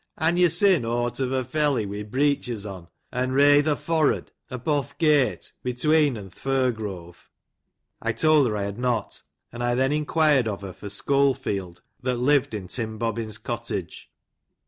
"'"Han 0.17 0.35
yo 0.35 0.47
sin 0.47 0.83
aught 0.83 1.21
ov 1.21 1.31
o 1.31 1.43
felley 1.43 1.85
wi 1.85 2.01
breechuz 2.01 2.65
on, 2.65 2.87
un 3.13 3.31
ray 3.33 3.61
thcr 3.61 3.75
forrud, 3.77 4.27
oppo 4.49 4.81
th' 4.81 4.97
gate, 4.97 5.53
between 5.61 6.17
an 6.17 6.31
th' 6.31 6.33
Fir 6.33 6.71
Grove'.'" 6.71 7.29
I 8.01 8.11
told 8.11 8.47
her 8.47 8.57
I 8.57 8.63
had 8.63 8.79
not; 8.79 9.21
and 9.51 9.63
I 9.63 9.75
then 9.75 9.91
enquired 9.91 10.47
of 10.47 10.61
her 10.61 10.73
for 10.73 10.87
Scholefield 10.89 11.81
that 12.01 12.17
lived 12.17 12.55
in 12.55 12.67
Tim 12.67 12.97
Bobbin's 12.97 13.37
cottage. 13.37 14.09